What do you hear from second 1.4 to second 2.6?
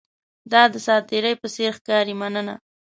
په څیر ښکاري، مننه!